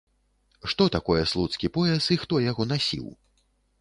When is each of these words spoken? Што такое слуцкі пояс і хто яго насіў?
Што 0.71 0.87
такое 0.95 1.21
слуцкі 1.31 1.71
пояс 1.77 2.03
і 2.17 2.21
хто 2.25 2.43
яго 2.49 2.63
насіў? 2.71 3.05